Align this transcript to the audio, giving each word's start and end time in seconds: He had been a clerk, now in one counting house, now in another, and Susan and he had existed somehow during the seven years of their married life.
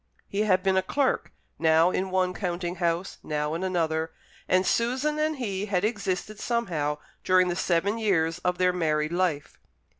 He 0.27 0.39
had 0.45 0.63
been 0.63 0.77
a 0.77 0.81
clerk, 0.81 1.31
now 1.59 1.91
in 1.91 2.09
one 2.09 2.33
counting 2.33 2.77
house, 2.77 3.19
now 3.21 3.53
in 3.53 3.63
another, 3.63 4.11
and 4.47 4.65
Susan 4.65 5.19
and 5.19 5.35
he 5.35 5.67
had 5.67 5.85
existed 5.85 6.39
somehow 6.39 6.97
during 7.23 7.49
the 7.49 7.55
seven 7.55 7.99
years 7.99 8.39
of 8.39 8.57
their 8.57 8.73
married 8.73 9.11
life. 9.13 9.59